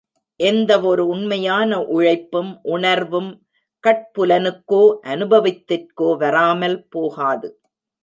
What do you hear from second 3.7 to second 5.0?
கட்புலனுக்கோ